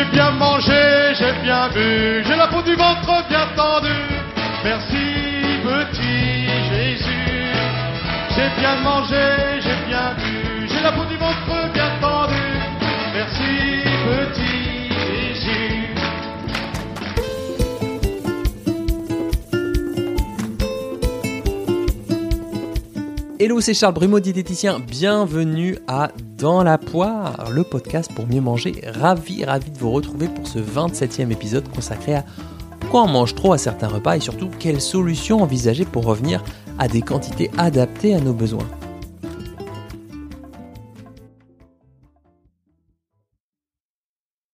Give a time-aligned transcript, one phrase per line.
[0.00, 3.88] J'ai bien mangé, j'ai bien bu, j'ai la peau du ventre bien tendue.
[4.64, 4.96] Merci,
[5.62, 7.52] petit Jésus.
[8.34, 12.34] J'ai bien mangé, j'ai bien bu, j'ai la peau du ventre bien tendue.
[13.12, 15.90] Merci, petit Jésus.
[23.38, 24.78] Hello, c'est Charles Brumeau, diététicien.
[24.80, 26.08] Bienvenue à
[26.40, 28.80] Dans la poire, le podcast pour mieux manger.
[28.86, 32.24] Ravi, ravi de vous retrouver pour ce 27e épisode consacré à
[32.80, 36.42] pourquoi on mange trop à certains repas et surtout quelles solutions envisager pour revenir
[36.78, 38.66] à des quantités adaptées à nos besoins.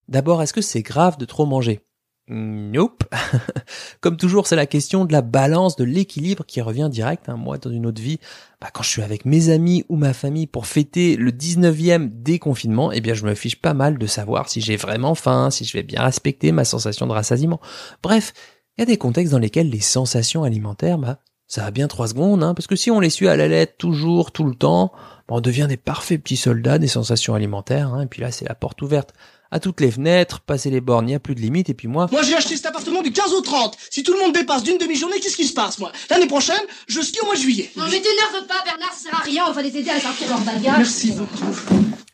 [0.08, 1.86] D'abord, est-ce que c'est grave de trop manger?
[2.28, 3.04] Nope.
[4.00, 7.28] Comme toujours, c'est la question de la balance, de l'équilibre qui revient direct.
[7.28, 7.36] Hein.
[7.36, 8.18] Moi, dans une autre vie,
[8.60, 12.90] bah, quand je suis avec mes amis ou ma famille pour fêter le 19e déconfinement,
[12.90, 15.72] eh bien, je me fiche pas mal de savoir si j'ai vraiment faim, si je
[15.74, 17.60] vais bien respecter ma sensation de rassasiement.
[18.02, 18.32] Bref,
[18.76, 22.08] il y a des contextes dans lesquels les sensations alimentaires, bah, ça va bien trois
[22.08, 24.90] secondes, hein, parce que si on les suit à la lettre toujours, tout le temps,
[25.28, 28.48] bah, on devient des parfaits petits soldats des sensations alimentaires, hein, et puis là, c'est
[28.48, 29.12] la porte ouverte
[29.50, 31.88] à toutes les fenêtres, passer les bornes, il n'y a plus de limite, et puis
[31.88, 32.08] moi...
[32.10, 33.76] Moi j'ai acheté cet appartement du 15 au 30.
[33.90, 35.92] Si tout le monde dépasse d'une demi-journée, qu'est-ce qui se passe moi?
[36.10, 37.70] L'année prochaine, je skie au mois de juillet.
[37.76, 40.28] Non mais t'énerve pas Bernard, ça sert à rien, on va les aider à sortir
[40.28, 40.78] leur bagage.
[40.78, 41.56] Merci beaucoup.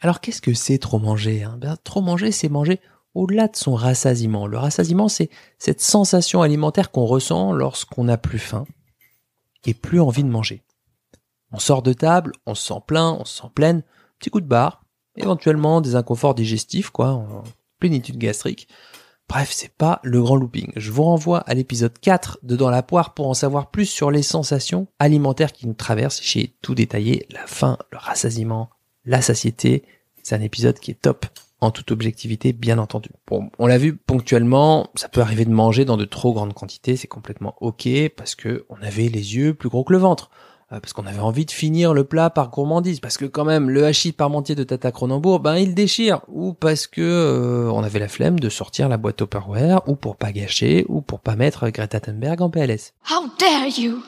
[0.00, 1.56] Alors qu'est-ce que c'est trop manger hein?
[1.58, 2.80] Ben, Trop manger, c'est manger
[3.14, 4.46] au-delà de son rassasiement.
[4.46, 8.64] Le rassasiement, c'est cette sensation alimentaire qu'on ressent lorsqu'on n'a plus faim
[9.64, 10.62] et plus envie de manger.
[11.52, 13.82] On sort de table, on se sent plein, on se sent pleine,
[14.18, 14.81] petit coup de barre,
[15.16, 17.44] éventuellement des inconforts digestifs, quoi, en
[17.78, 18.68] plénitude gastrique.
[19.28, 20.72] Bref, c'est pas le grand looping.
[20.76, 24.10] Je vous renvoie à l'épisode 4 de Dans la poire pour en savoir plus sur
[24.10, 26.20] les sensations alimentaires qui nous traversent.
[26.22, 28.68] J'ai tout détaillé, la faim, le rassasiement,
[29.04, 29.84] la satiété.
[30.22, 31.26] C'est un épisode qui est top
[31.62, 33.10] en toute objectivité, bien entendu.
[33.26, 36.96] Bon, on l'a vu ponctuellement, ça peut arriver de manger dans de trop grandes quantités,
[36.96, 40.28] c'est complètement ok parce que on avait les yeux plus gros que le ventre.
[40.72, 43.68] Euh, parce qu'on avait envie de finir le plat par gourmandise, parce que quand même
[43.68, 47.98] le hachis parmentier de Tata Cronenbourg, ben il déchire, ou parce que euh, on avait
[47.98, 51.68] la flemme de sortir la boîte Tupperware, ou pour pas gâcher, ou pour pas mettre
[51.68, 52.94] Greta Thunberg en PLS.
[53.10, 54.02] How dare you?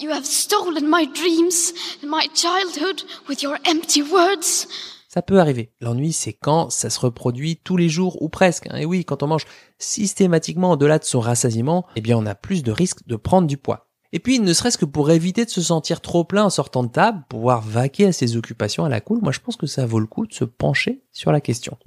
[0.00, 1.72] You have stolen my dreams
[2.02, 4.66] and my childhood with your empty words.
[5.08, 5.72] Ça peut arriver.
[5.80, 8.68] L'ennui, c'est quand ça se reproduit tous les jours ou presque.
[8.70, 8.76] hein.
[8.76, 9.44] Et oui, quand on mange
[9.78, 13.56] systématiquement au-delà de son rassasiement, eh bien, on a plus de risques de prendre du
[13.56, 13.89] poids.
[14.12, 16.90] Et puis, ne serait-ce que pour éviter de se sentir trop plein en sortant de
[16.90, 20.00] table, pouvoir vaquer à ses occupations à la cool, moi je pense que ça vaut
[20.00, 21.78] le coup de se pencher sur la question.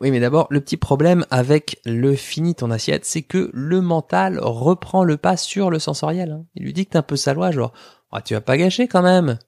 [0.00, 4.40] Oui, mais d'abord, le petit problème avec le fini ton assiette, c'est que le mental
[4.40, 6.32] reprend le pas sur le sensoriel.
[6.32, 6.44] hein.
[6.56, 7.72] Il lui dit que t'es un peu salois, genre,
[8.10, 9.38] ah, tu vas pas gâcher quand même.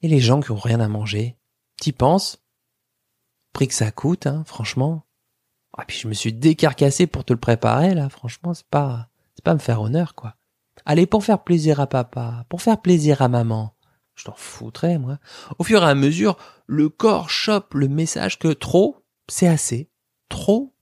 [0.00, 1.38] Et les gens qui ont rien à manger,
[1.80, 2.42] t'y penses
[3.52, 5.06] Prix que ça coûte, hein, franchement.
[5.76, 9.08] Ah, puis je me suis décarcassé pour te le préparer, là, franchement, c'est pas,
[9.42, 10.36] pas me faire honneur, quoi.
[10.84, 13.74] Allez, pour faire plaisir à papa, pour faire plaisir à maman,
[14.14, 15.18] je t'en foutrais, moi.
[15.58, 16.36] Au fur et à mesure,
[16.66, 19.90] le corps chope le message que trop, c'est assez.
[20.28, 20.74] Trop,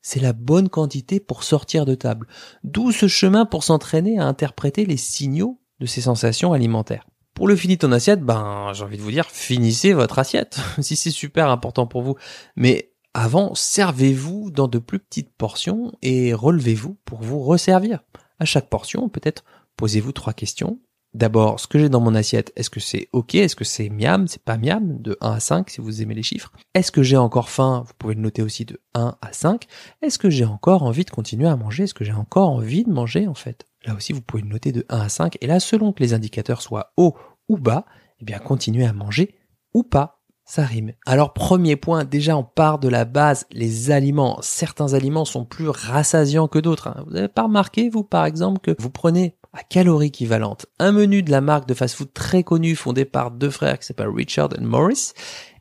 [0.00, 2.26] c'est la bonne quantité pour sortir de table.
[2.64, 7.06] D'où ce chemin pour s'entraîner à interpréter les signaux de ces sensations alimentaires.
[7.34, 10.96] Pour le fini ton assiette, ben, j'ai envie de vous dire, finissez votre assiette, si
[10.96, 12.16] c'est super important pour vous.
[12.56, 18.02] Mais avant, servez-vous dans de plus petites portions et relevez-vous pour vous resservir.
[18.38, 19.44] À chaque portion, peut-être,
[19.76, 20.80] posez-vous trois questions.
[21.14, 23.34] D'abord, ce que j'ai dans mon assiette, est-ce que c'est ok?
[23.34, 24.26] Est-ce que c'est miam?
[24.28, 24.98] C'est pas miam?
[25.02, 26.50] De 1 à 5 si vous aimez les chiffres.
[26.74, 27.84] Est-ce que j'ai encore faim?
[27.86, 29.66] Vous pouvez le noter aussi de 1 à 5.
[30.00, 31.84] Est-ce que j'ai encore envie de continuer à manger?
[31.84, 33.66] Est-ce que j'ai encore envie de manger en fait?
[33.84, 35.36] Là aussi, vous pouvez le noter de 1 à 5.
[35.42, 37.14] Et là, selon que les indicateurs soient hauts
[37.46, 37.84] ou bas,
[38.20, 39.34] eh bien, continuez à manger
[39.74, 40.21] ou pas.
[40.44, 40.92] Ça rime.
[41.06, 44.38] Alors premier point, déjà on part de la base, les aliments.
[44.42, 46.88] Certains aliments sont plus rassasiants que d'autres.
[46.88, 47.04] hein.
[47.06, 51.22] Vous n'avez pas remarqué, vous par exemple, que vous prenez à calories équivalentes un menu
[51.22, 54.64] de la marque de fast-food très connue fondée par deux frères qui s'appellent Richard and
[54.64, 55.12] Morris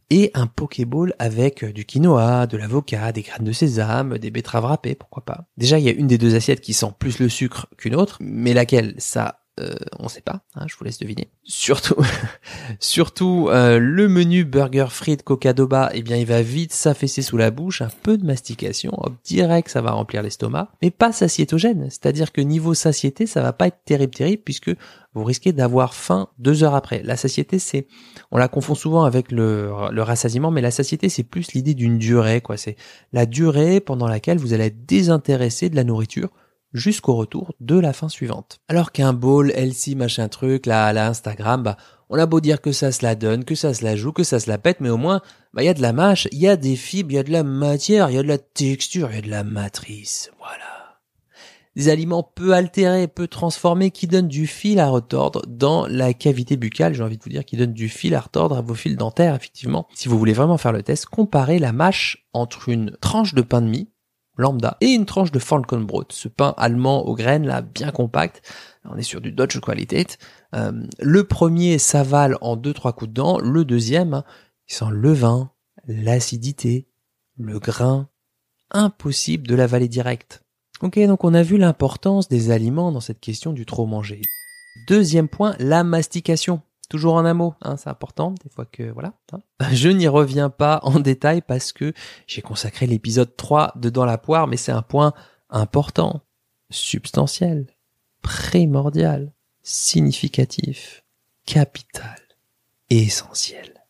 [0.09, 4.65] et un Pokéball avec euh, du quinoa, de l'avocat, des graines de sésame, des betteraves
[4.65, 5.45] râpées, pourquoi pas.
[5.55, 8.17] Déjà, il y a une des deux assiettes qui sent plus le sucre qu'une autre,
[8.19, 11.29] mais laquelle, ça, euh, on sait pas, hein, je vous laisse deviner.
[11.43, 11.95] Surtout,
[12.79, 17.37] surtout euh, le menu burger frites coca doba, eh bien il va vite s'affaisser sous
[17.37, 21.89] la bouche, un peu de mastication, hop, direct ça va remplir l'estomac, mais pas satiétogène,
[21.89, 24.71] c'est-à-dire que niveau satiété ça va pas être terrible terrible puisque
[25.13, 27.03] vous risquez d'avoir faim deux heures après.
[27.03, 27.87] La satiété c'est,
[28.31, 31.97] on la confond souvent avec le, le rassasiement, mais la satiété c'est plus l'idée d'une
[31.97, 32.75] durée quoi, c'est
[33.13, 36.29] la durée pendant laquelle vous allez être désintéressé de la nourriture
[36.73, 38.59] jusqu'au retour de la fin suivante.
[38.67, 41.77] Alors qu'un bowl, LC, machin truc, là, à la Instagram, bah,
[42.09, 44.23] on a beau dire que ça se la donne, que ça se la joue, que
[44.23, 45.21] ça se la pète, mais au moins,
[45.53, 47.23] bah, il y a de la mâche, il y a des fibres, il y a
[47.23, 50.31] de la matière, il y a de la texture, il y a de la matrice.
[50.39, 50.99] Voilà.
[51.77, 56.57] Des aliments peu altérés, peu transformés, qui donnent du fil à retordre dans la cavité
[56.57, 58.97] buccale, j'ai envie de vous dire, qui donnent du fil à retordre à vos fils
[58.97, 59.87] dentaires, effectivement.
[59.93, 63.61] Si vous voulez vraiment faire le test, comparez la mâche entre une tranche de pain
[63.61, 63.87] de mie,
[64.41, 68.41] lambda et une tranche de Vollkornbrot, ce pain allemand aux graines là bien compact.
[68.83, 70.17] On est sur du Dutch Qualität.
[70.55, 74.23] Euh, le premier s'avale en deux trois coups de dents, le deuxième hein,
[74.67, 75.51] il sent le vin,
[75.87, 76.87] l'acidité,
[77.37, 78.09] le grain,
[78.71, 80.43] impossible de l'avaler direct.
[80.81, 84.21] Ok, donc on a vu l'importance des aliments dans cette question du trop manger.
[84.87, 86.61] Deuxième point, la mastication.
[86.91, 89.13] Toujours en un mot, hein, c'est important, des fois que voilà.
[89.31, 89.39] Hein.
[89.71, 91.93] Je n'y reviens pas en détail parce que
[92.27, 95.13] j'ai consacré l'épisode 3 de Dans la poire, mais c'est un point
[95.49, 96.19] important,
[96.69, 97.67] substantiel,
[98.21, 99.31] primordial,
[99.63, 101.05] significatif,
[101.45, 102.19] capital,
[102.89, 103.85] essentiel.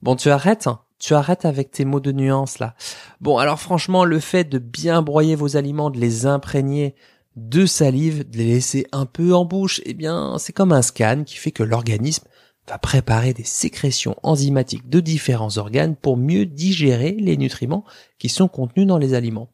[0.00, 2.74] Bon, tu arrêtes hein tu arrêtes avec tes mots de nuance là.
[3.20, 6.94] Bon, alors franchement, le fait de bien broyer vos aliments, de les imprégner
[7.36, 11.24] de salive, de les laisser un peu en bouche, eh bien, c'est comme un scan
[11.24, 12.24] qui fait que l'organisme
[12.68, 17.84] va préparer des sécrétions enzymatiques de différents organes pour mieux digérer les nutriments
[18.18, 19.50] qui sont contenus dans les aliments.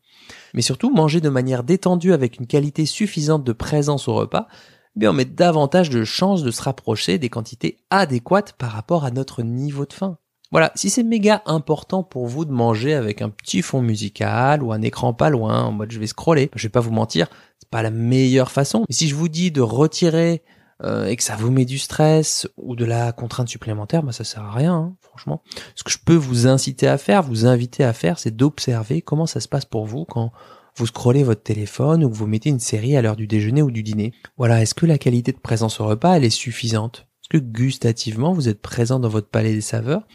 [0.55, 4.49] Mais surtout, manger de manière détendue avec une qualité suffisante de présence au repas,
[4.97, 9.05] eh bien, on met davantage de chances de se rapprocher des quantités adéquates par rapport
[9.05, 10.19] à notre niveau de faim.
[10.53, 14.73] Voilà, si c'est méga important pour vous de manger avec un petit fond musical ou
[14.73, 17.29] un écran pas loin, en mode je vais scroller, je vais pas vous mentir,
[17.59, 18.85] c'est pas la meilleure façon.
[18.89, 20.43] Mais si je vous dis de retirer
[20.85, 24.25] euh, et que ça vous met du stress ou de la contrainte supplémentaire, bah ça
[24.25, 25.43] sert à rien, hein, franchement.
[25.75, 29.27] Ce que je peux vous inciter à faire, vous inviter à faire, c'est d'observer comment
[29.27, 30.33] ça se passe pour vous quand
[30.77, 33.71] vous scrollez votre téléphone ou que vous mettez une série à l'heure du déjeuner ou
[33.71, 34.13] du dîner.
[34.37, 37.07] Voilà, est-ce que la qualité de présence au repas, elle est suffisante?
[37.23, 40.07] Est-ce que gustativement, vous êtes présent dans votre palais des saveurs?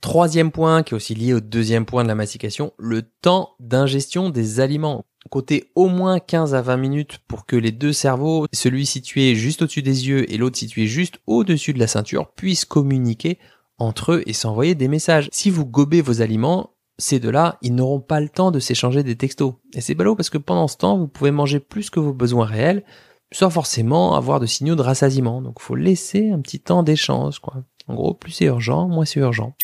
[0.00, 4.30] Troisième point, qui est aussi lié au deuxième point de la mastication, le temps d'ingestion
[4.30, 5.04] des aliments.
[5.28, 9.60] Côté au moins 15 à 20 minutes pour que les deux cerveaux, celui situé juste
[9.60, 13.38] au-dessus des yeux et l'autre situé juste au-dessus de la ceinture, puissent communiquer
[13.78, 15.28] entre eux et s'envoyer des messages.
[15.32, 19.16] Si vous gobez vos aliments, ces deux-là, ils n'auront pas le temps de s'échanger des
[19.16, 19.54] textos.
[19.74, 22.46] Et c'est ballot parce que pendant ce temps, vous pouvez manger plus que vos besoins
[22.46, 22.84] réels,
[23.32, 25.42] sans forcément avoir de signaux de rassasiement.
[25.42, 27.56] Donc faut laisser un petit temps d'échange, quoi.
[27.86, 29.54] En gros, plus c'est urgent, moins c'est urgent.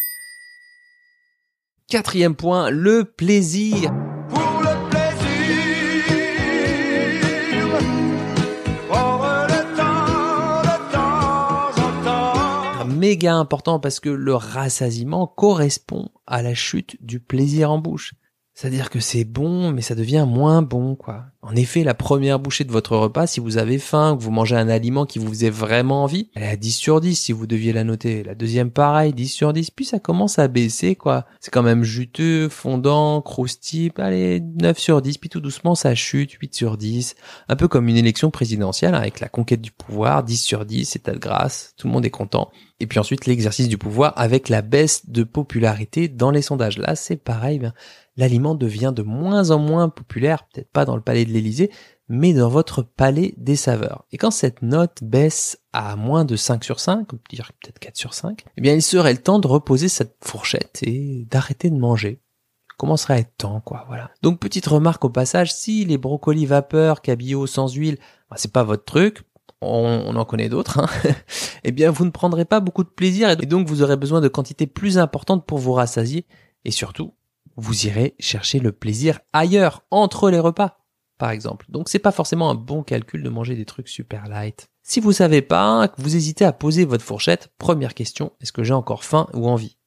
[1.89, 3.93] Quatrième point, le plaisir.
[4.29, 6.03] Pour le plaisir,
[8.89, 12.87] prendre le temps de temps en temps.
[12.87, 18.15] Méga important parce que le rassasiement correspond à la chute du plaisir en bouche.
[18.57, 21.27] C'est-à-dire que c'est bon, mais ça devient moins bon, quoi.
[21.43, 24.57] En effet, la première bouchée de votre repas, si vous avez faim, que vous mangez
[24.57, 27.47] un aliment qui vous faisait vraiment envie, elle est à 10 sur 10 si vous
[27.47, 28.23] deviez la noter.
[28.23, 29.71] La deuxième, pareil, 10 sur 10.
[29.73, 31.27] Puis ça commence à baisser, quoi.
[31.39, 33.93] C'est quand même juteux, fondant, croustillant.
[33.99, 35.19] Allez, 9 sur 10.
[35.19, 37.15] Puis tout doucement, ça chute, 8 sur 10.
[37.51, 40.97] Un peu comme une élection présidentielle, hein, avec la conquête du pouvoir, 10 sur 10,
[40.97, 41.75] état de grâce.
[41.77, 42.51] Tout le monde est content.
[42.81, 46.79] Et puis ensuite, l'exercice du pouvoir avec la baisse de popularité dans les sondages.
[46.79, 47.75] Là, c'est pareil, bien
[48.17, 51.71] l'aliment devient de moins en moins populaire, peut-être pas dans le palais de l'Élysée,
[52.09, 54.05] mais dans votre palais des saveurs.
[54.13, 57.79] Et quand cette note baisse à moins de 5 sur 5, on peut dire peut-être
[57.79, 61.71] 4 sur 5, eh bien il serait le temps de reposer cette fourchette et d'arrêter
[61.71, 62.21] de manger.
[62.79, 64.11] Commencerait à être temps, quoi, voilà.
[64.23, 67.97] Donc petite remarque au passage, si les brocolis vapeur, cabillaud sans huile,
[68.31, 69.23] bah, c'est pas votre truc,
[69.63, 70.87] on, en connaît d'autres, hein,
[71.65, 74.29] eh bien vous ne prendrez pas beaucoup de plaisir et donc vous aurez besoin de
[74.29, 76.27] quantités plus importantes pour vous rassasier
[76.65, 77.15] et surtout
[77.57, 80.79] vous irez chercher le plaisir ailleurs, entre les repas,
[81.19, 81.67] par exemple.
[81.69, 84.69] Donc c'est pas forcément un bon calcul de manger des trucs super light.
[84.83, 88.63] Si vous savez pas, que vous hésitez à poser votre fourchette, première question, est-ce que
[88.63, 89.79] j'ai encore faim ou envie?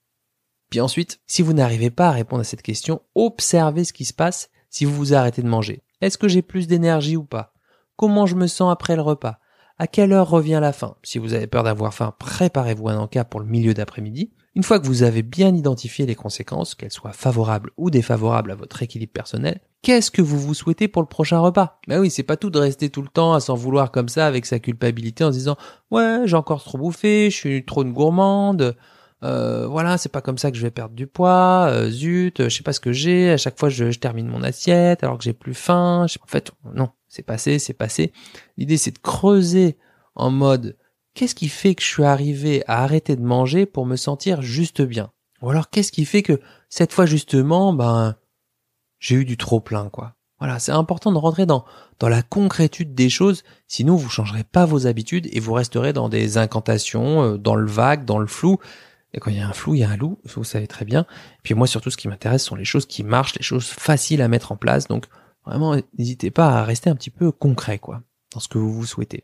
[0.69, 4.13] Puis ensuite, si vous n'arrivez pas à répondre à cette question, observez ce qui se
[4.13, 5.83] passe si vous vous arrêtez de manger.
[6.01, 7.53] Est-ce que j'ai plus d'énergie ou pas?
[7.95, 9.39] Comment je me sens après le repas?
[9.81, 10.95] À quelle heure revient la faim?
[11.03, 14.33] Si vous avez peur d'avoir faim, préparez-vous un encas pour le milieu d'après-midi.
[14.53, 18.55] Une fois que vous avez bien identifié les conséquences, qu'elles soient favorables ou défavorables à
[18.55, 21.79] votre équilibre personnel, qu'est-ce que vous vous souhaitez pour le prochain repas?
[21.87, 24.27] Ben oui, c'est pas tout de rester tout le temps à s'en vouloir comme ça
[24.27, 25.55] avec sa culpabilité en se disant
[25.91, 28.75] ouais j'ai encore trop bouffé, je suis trop une gourmande,
[29.23, 32.49] euh, voilà c'est pas comme ça que je vais perdre du poids, euh, zut, je
[32.49, 35.23] sais pas ce que j'ai, à chaque fois je, je termine mon assiette alors que
[35.23, 38.13] j'ai plus faim, en fait non, c'est passé, c'est passé.
[38.57, 39.77] L'idée c'est de creuser
[40.15, 40.77] en mode
[41.13, 44.81] qu'est-ce qui fait que je suis arrivé à arrêter de manger pour me sentir juste
[44.81, 45.11] bien?
[45.41, 46.39] Ou alors qu'est-ce qui fait que
[46.69, 48.15] cette fois justement, ben,
[48.99, 50.15] j'ai eu du trop plein, quoi?
[50.39, 51.65] Voilà, c'est important de rentrer dans,
[51.99, 56.07] dans la concrétude des choses, sinon vous changerez pas vos habitudes et vous resterez dans
[56.07, 58.57] des incantations, euh, dans le vague, dans le flou.
[59.13, 60.85] Et quand il y a un flou, il y a un loup, vous savez très
[60.85, 61.05] bien.
[61.43, 64.27] Puis moi, surtout, ce qui m'intéresse sont les choses qui marchent, les choses faciles à
[64.27, 64.87] mettre en place.
[64.87, 65.05] Donc,
[65.45, 68.01] vraiment, n'hésitez pas à rester un petit peu concret, quoi,
[68.33, 69.23] dans ce que vous vous souhaitez.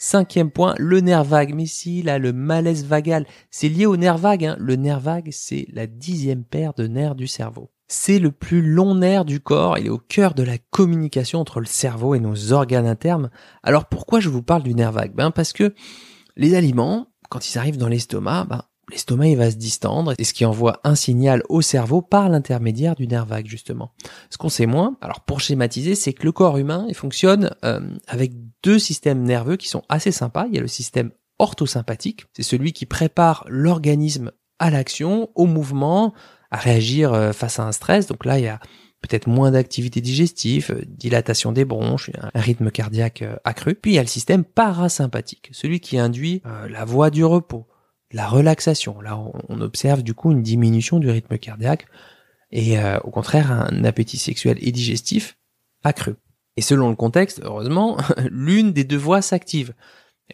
[0.00, 1.54] Cinquième point, le nerf vague.
[1.54, 4.44] Mais si, là, le malaise vagal, c'est lié au nerf vague.
[4.44, 4.56] Hein.
[4.60, 7.72] Le nerf vague, c'est la dixième paire de nerfs du cerveau.
[7.88, 11.58] C'est le plus long nerf du corps, il est au cœur de la communication entre
[11.58, 13.30] le cerveau et nos organes internes.
[13.62, 15.14] Alors pourquoi je vous parle du nerf vague?
[15.14, 15.74] Ben parce que
[16.36, 20.32] les aliments, quand ils arrivent dans l'estomac, ben, l'estomac il va se distendre, et ce
[20.32, 23.92] qui envoie un signal au cerveau par l'intermédiaire du nerf vague justement.
[24.30, 27.80] Ce qu'on sait moins, alors pour schématiser, c'est que le corps humain il fonctionne euh,
[28.06, 30.46] avec deux systèmes nerveux qui sont assez sympas.
[30.48, 36.14] Il y a le système orthosympathique, c'est celui qui prépare l'organisme à l'action, au mouvement,
[36.50, 38.06] à réagir euh, face à un stress.
[38.06, 38.58] Donc là, il y a
[39.02, 43.76] peut-être moins d'activité digestive, euh, dilatation des bronches, un rythme cardiaque accru.
[43.76, 47.68] Puis il y a le système parasympathique, celui qui induit la voie du repos,
[48.12, 49.00] la relaxation.
[49.00, 51.86] Là, on observe du coup une diminution du rythme cardiaque
[52.50, 55.36] et euh, au contraire un appétit sexuel et digestif
[55.84, 56.14] accru.
[56.56, 57.98] Et selon le contexte, heureusement,
[58.30, 59.74] l'une des deux voies s'active.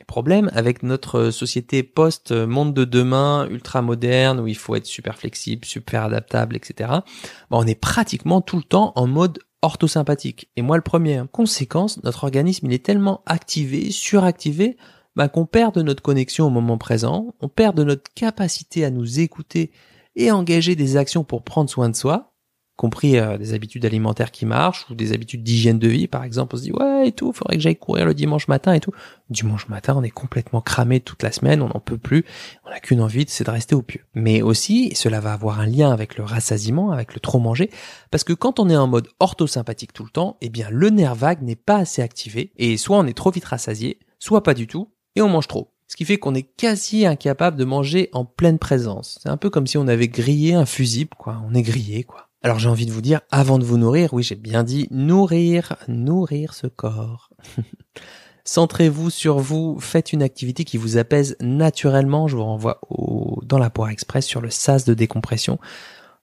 [0.01, 5.17] Le problème avec notre société post-monde de demain, ultra moderne, où il faut être super
[5.17, 7.05] flexible, super adaptable, etc., bah,
[7.51, 10.51] on est pratiquement tout le temps en mode orthosympathique.
[10.57, 11.17] Et moi le premier.
[11.17, 11.29] Hein.
[11.31, 14.77] Conséquence, notre organisme il est tellement activé, suractivé,
[15.17, 19.71] bah, qu'on perd notre connexion au moment présent, on perd notre capacité à nous écouter
[20.17, 22.35] et engager des actions pour prendre soin de soi,
[22.77, 26.57] compris euh, des habitudes alimentaires qui marchent ou des habitudes d'hygiène de vie par exemple.
[26.57, 28.91] On se dit ouais et tout faudrait que j'aille courir le dimanche matin et tout.
[29.31, 32.25] Dimanche matin on est complètement cramé toute la semaine on n'en peut plus
[32.67, 34.01] on n'a qu'une envie c'est de rester au pieu.
[34.15, 37.71] Mais aussi cela va avoir un lien avec le rassasiement avec le trop manger
[38.11, 41.15] parce que quand on est en mode orthosympathique tout le temps eh bien le nerf
[41.15, 44.67] vague n'est pas assez activé et soit on est trop vite rassasié soit pas du
[44.67, 45.71] tout et on mange trop.
[45.89, 49.19] Ce qui fait qu'on est quasi incapable de manger en pleine présence.
[49.23, 51.43] C'est un peu comme si on avait grillé un fusible, quoi.
[51.49, 52.29] On est grillé, quoi.
[52.43, 55.77] Alors j'ai envie de vous dire, avant de vous nourrir, oui j'ai bien dit nourrir,
[55.89, 57.31] nourrir ce corps.
[58.45, 62.29] Centrez-vous sur vous, faites une activité qui vous apaise naturellement.
[62.29, 65.59] Je vous renvoie au, dans la poire express sur le sas de décompression.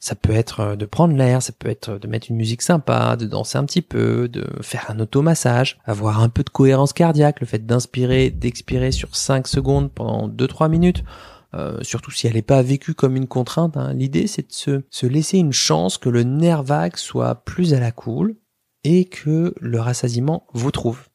[0.02, 3.16] Ça peut être euh, de prendre l'air, ça peut être de mettre une musique sympa,
[3.16, 7.40] de danser un petit peu, de faire un automassage, avoir un peu de cohérence cardiaque,
[7.40, 11.04] le fait d'inspirer, d'expirer sur 5 secondes pendant 2-3 minutes.
[11.54, 13.78] Euh, surtout si elle n'est pas vécue comme une contrainte.
[13.78, 13.94] Hein.
[13.94, 17.80] L'idée, c'est de se, se laisser une chance que le nerf vague soit plus à
[17.80, 18.38] la cool
[18.84, 21.10] et que le rassasiement vous trouve.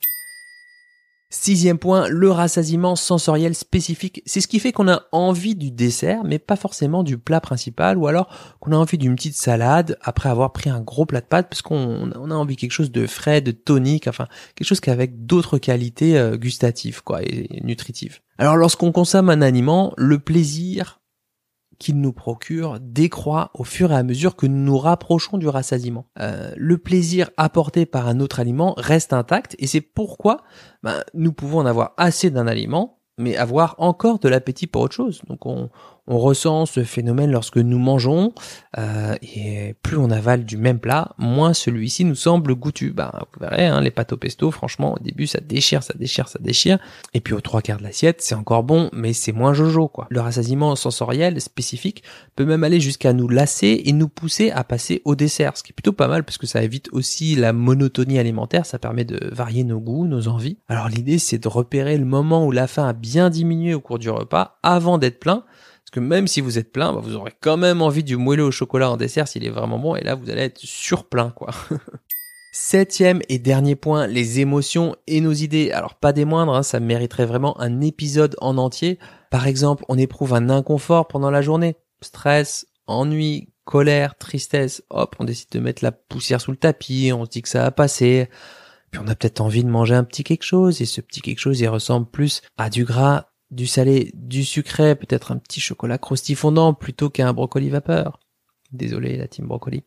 [1.29, 4.23] Sixième point, le rassasiement sensoriel spécifique.
[4.27, 7.99] C'est ce qui fait qu'on a envie du dessert, mais pas forcément du plat principal,
[7.99, 8.29] ou alors
[8.61, 11.63] qu'on a envie d'une petite salade après avoir pris un gros plat de pâtes, parce
[11.63, 15.59] qu'on a envie quelque chose de frais, de tonique, enfin quelque chose qui avec d'autres
[15.59, 18.21] qualités euh, gustatives, quoi, et nutritives.
[18.39, 21.01] Alors lorsqu'on consomme un aliment, le plaisir
[21.79, 26.07] qu'il nous procure décroît au fur et à mesure que nous nous rapprochons du rassasiement.
[26.19, 30.43] Euh, le plaisir apporté par un autre aliment reste intact et c'est pourquoi
[30.83, 34.95] ben, nous pouvons en avoir assez d'un aliment mais avoir encore de l'appétit pour autre
[34.95, 35.23] chose.
[35.27, 35.71] Donc on,
[36.07, 38.33] on ressent ce phénomène lorsque nous mangeons,
[38.79, 42.93] euh, et plus on avale du même plat, moins celui-ci nous semble goûtu.
[42.93, 46.29] Ben, vous verrez, hein, les pâtes au pesto, franchement, au début, ça déchire, ça déchire,
[46.29, 46.79] ça déchire,
[47.15, 50.07] et puis aux trois quarts de l'assiette, c'est encore bon, mais c'est moins jojo, quoi.
[50.11, 52.03] Le rassasiement sensoriel spécifique
[52.37, 55.73] peut même aller jusqu'à nous lasser et nous pousser à passer au dessert, ce qui
[55.73, 59.29] est plutôt pas mal parce que ça évite aussi la monotonie alimentaire, ça permet de
[59.33, 60.59] varier nos goûts, nos envies.
[60.69, 63.99] Alors l'idée, c'est de repérer le moment où la faim a bien diminué au cours
[63.99, 65.45] du repas, avant d'être plein,
[65.87, 68.43] parce que même si vous êtes plein, bah, vous aurez quand même envie du moelleux
[68.43, 69.95] au chocolat en dessert s'il est vraiment bon.
[69.95, 71.51] Et là, vous allez être surplein, quoi.
[72.53, 75.71] Septième et dernier point, les émotions et nos idées.
[75.71, 78.99] Alors pas des moindres, hein, ça mériterait vraiment un épisode en entier.
[79.31, 81.77] Par exemple, on éprouve un inconfort pendant la journée.
[82.01, 84.83] Stress, ennui, colère, tristesse.
[84.91, 87.63] Hop, on décide de mettre la poussière sous le tapis, on se dit que ça
[87.63, 88.29] va passer.
[88.91, 91.39] Puis on a peut-être envie de manger un petit quelque chose, et ce petit quelque
[91.39, 95.99] chose, il ressemble plus à du gras du salé, du sucré, peut-être un petit chocolat
[95.99, 98.21] croustillant fondant plutôt qu'un brocoli vapeur.
[98.73, 99.85] Désolé la team brocoli.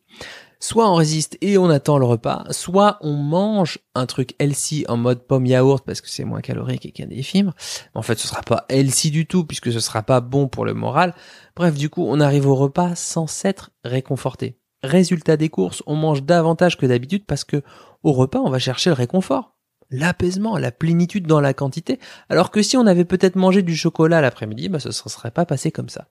[0.58, 4.96] Soit on résiste et on attend le repas, soit on mange un truc healthy en
[4.96, 7.54] mode pomme yaourt parce que c'est moins calorique et qu'il y a des fibres.
[7.94, 10.74] En fait, ce sera pas healthy du tout puisque ce sera pas bon pour le
[10.74, 11.14] moral.
[11.56, 14.58] Bref, du coup, on arrive au repas sans s'être réconforté.
[14.82, 17.62] Résultat des courses, on mange davantage que d'habitude parce que
[18.02, 19.54] au repas, on va chercher le réconfort
[19.90, 24.20] l'apaisement, la plénitude dans la quantité, alors que si on avait peut-être mangé du chocolat
[24.20, 26.08] l'après-midi, bah, ce ne serait pas passé comme ça.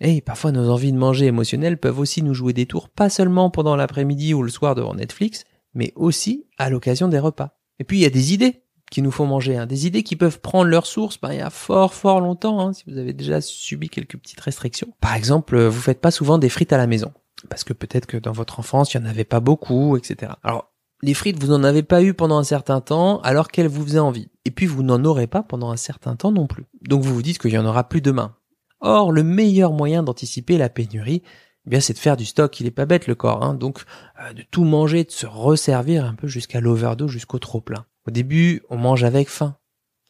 [0.00, 3.50] Et parfois nos envies de manger émotionnelles peuvent aussi nous jouer des tours, pas seulement
[3.50, 7.58] pendant l'après-midi ou le soir devant Netflix, mais aussi à l'occasion des repas.
[7.78, 9.66] Et puis il y a des idées qui nous font manger, hein.
[9.66, 12.72] des idées qui peuvent prendre leur source ben, il y a fort fort longtemps, hein,
[12.72, 14.88] si vous avez déjà subi quelques petites restrictions.
[15.00, 17.12] Par exemple, vous faites pas souvent des frites à la maison,
[17.48, 20.32] parce que peut-être que dans votre enfance il y en avait pas beaucoup, etc.
[20.42, 20.73] Alors
[21.04, 23.98] les frites, vous n'en avez pas eu pendant un certain temps, alors qu'elles vous faisaient
[23.98, 24.30] envie.
[24.46, 26.64] Et puis vous n'en aurez pas pendant un certain temps non plus.
[26.80, 28.34] Donc vous vous dites qu'il y en aura plus demain.
[28.80, 31.22] Or, le meilleur moyen d'anticiper la pénurie,
[31.66, 32.58] eh bien, c'est de faire du stock.
[32.58, 33.54] Il est pas bête le corps, hein.
[33.54, 33.82] donc
[34.18, 37.84] euh, de tout manger, de se resservir un peu jusqu'à l'overdose, jusqu'au trop plein.
[38.06, 39.56] Au début, on mange avec faim,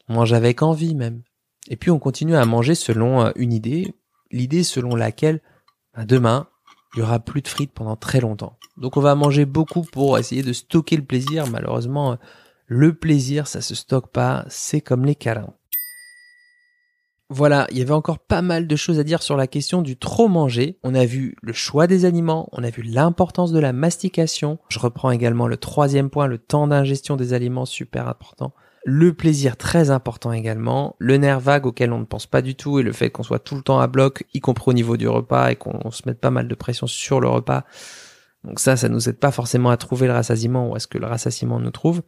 [0.07, 1.23] on mange avec envie même,
[1.69, 3.93] et puis on continue à manger selon euh, une idée,
[4.31, 5.41] l'idée selon laquelle
[5.95, 6.47] ben, demain
[6.95, 8.57] il y aura plus de frites pendant très longtemps.
[8.77, 11.45] Donc on va manger beaucoup pour essayer de stocker le plaisir.
[11.49, 12.15] Malheureusement, euh,
[12.67, 14.45] le plaisir, ça se stocke pas.
[14.49, 15.53] C'est comme les câlins.
[17.29, 19.97] Voilà, il y avait encore pas mal de choses à dire sur la question du
[19.97, 20.77] trop manger.
[20.83, 24.59] On a vu le choix des aliments, on a vu l'importance de la mastication.
[24.69, 28.53] Je reprends également le troisième point, le temps d'ingestion des aliments, super important.
[28.87, 32.79] Le plaisir très important également, le nerf vague auquel on ne pense pas du tout
[32.79, 35.07] et le fait qu'on soit tout le temps à bloc, y compris au niveau du
[35.07, 37.65] repas et qu'on se mette pas mal de pression sur le repas,
[38.45, 40.99] donc ça, ça nous aide pas forcément à trouver le rassasiement ou à ce que
[40.99, 42.03] le rassasiement nous trouve.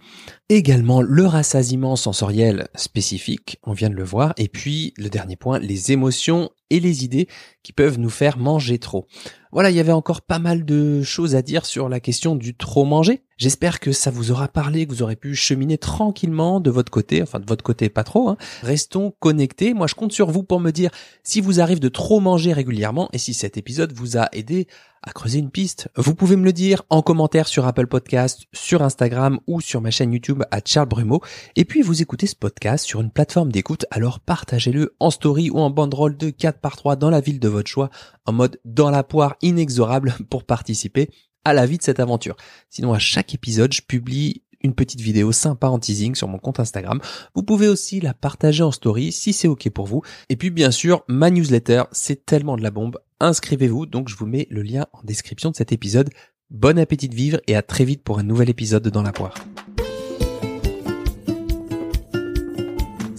[0.49, 4.33] Également le rassasiement sensoriel spécifique, on vient de le voir.
[4.37, 7.27] Et puis le dernier point, les émotions et les idées
[7.63, 9.07] qui peuvent nous faire manger trop.
[9.51, 12.55] Voilà, il y avait encore pas mal de choses à dire sur la question du
[12.55, 13.23] trop manger.
[13.37, 17.21] J'espère que ça vous aura parlé, que vous aurez pu cheminer tranquillement de votre côté,
[17.21, 18.29] enfin de votre côté pas trop.
[18.29, 18.37] Hein.
[18.61, 19.73] Restons connectés.
[19.73, 20.91] Moi, je compte sur vous pour me dire
[21.23, 24.67] si vous arrive de trop manger régulièrement et si cet épisode vous a aidé
[25.03, 25.89] à creuser une piste.
[25.95, 29.91] Vous pouvez me le dire en commentaire sur Apple Podcast, sur Instagram ou sur ma
[29.91, 31.21] chaîne YouTube à Charles Brumeau.
[31.55, 35.59] Et puis vous écoutez ce podcast sur une plateforme d'écoute, alors partagez-le en story ou
[35.59, 37.89] en banderole de 4 par 3 dans la ville de votre choix,
[38.25, 41.09] en mode dans la poire inexorable pour participer
[41.45, 42.35] à la vie de cette aventure.
[42.69, 46.59] Sinon à chaque épisode, je publie une petite vidéo sympa en teasing sur mon compte
[46.59, 46.99] Instagram.
[47.35, 50.01] Vous pouvez aussi la partager en story si c'est ok pour vous.
[50.29, 52.97] Et puis bien sûr, ma newsletter, c'est tellement de la bombe.
[53.19, 56.09] Inscrivez-vous, donc je vous mets le lien en description de cet épisode.
[56.49, 59.11] Bon appétit de vivre et à très vite pour un nouvel épisode de Dans la
[59.11, 59.35] poire.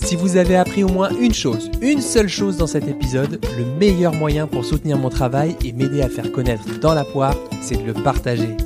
[0.08, 3.66] Si vous avez appris au moins une chose, une seule chose dans cet épisode, le
[3.78, 7.76] meilleur moyen pour soutenir mon travail et m'aider à faire connaître dans la poire, c'est
[7.76, 8.56] de le partager.